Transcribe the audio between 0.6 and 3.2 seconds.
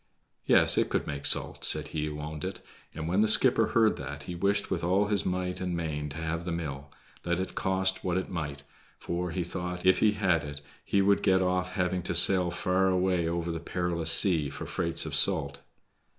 it could make salt," said he who owned it, and